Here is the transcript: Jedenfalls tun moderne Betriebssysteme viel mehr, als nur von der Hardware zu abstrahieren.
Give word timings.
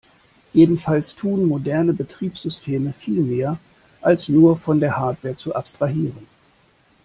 Jedenfalls 0.53 1.13
tun 1.13 1.45
moderne 1.45 1.93
Betriebssysteme 1.93 2.91
viel 2.91 3.21
mehr, 3.21 3.59
als 4.01 4.29
nur 4.29 4.57
von 4.57 4.79
der 4.79 4.97
Hardware 4.97 5.35
zu 5.35 5.53
abstrahieren. 5.53 6.25